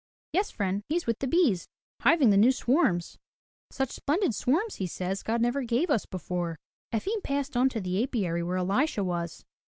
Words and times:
''"Yes, 0.33 0.49
friend, 0.49 0.81
he's 0.89 1.05
with 1.05 1.19
the 1.19 1.27
bees, 1.27 1.67
hiving 2.01 2.31
the 2.31 2.35
new 2.35 2.51
swarms. 2.51 3.19
Such 3.69 3.91
splendid 3.91 4.33
swarms, 4.33 4.77
he 4.77 4.87
says, 4.87 5.21
God 5.21 5.41
never 5.43 5.61
gave 5.61 5.91
us 5.91 6.07
before." 6.07 6.57
Efim 6.91 7.21
passed 7.23 7.55
on 7.55 7.69
to 7.69 7.79
the 7.79 8.01
apiary 8.01 8.41
where 8.41 8.57
Elisha 8.57 9.03
was. 9.03 9.45